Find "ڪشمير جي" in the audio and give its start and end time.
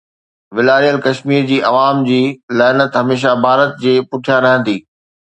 1.05-1.57